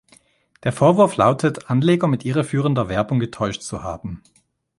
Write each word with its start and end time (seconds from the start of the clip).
Der 0.63 0.71
Vorwurf 0.73 1.15
lautet, 1.17 1.69
Anleger 1.69 2.07
mit 2.07 2.25
irreführender 2.25 2.89
Werbung 2.89 3.19
getäuscht 3.19 3.61
zu 3.61 3.83
haben. 3.83 4.23